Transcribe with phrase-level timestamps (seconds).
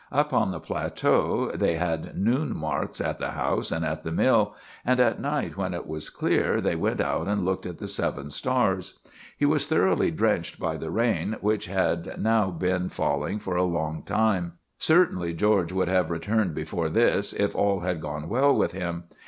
[0.11, 4.55] Up on the plateau they had noon marks at the house and at the mill,
[4.83, 8.31] and at night, when it was clear, they went out and looked at the seven
[8.31, 8.97] stars.
[9.37, 14.01] He was thoroughly drenched by the rain, which had now been falling for a long
[14.01, 14.53] time.
[14.79, 19.03] Certainly George should have returned before this, if all had gone well with him.